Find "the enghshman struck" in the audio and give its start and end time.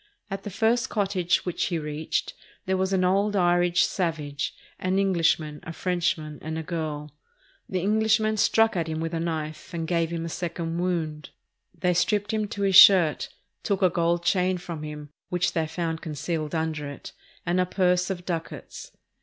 7.69-8.75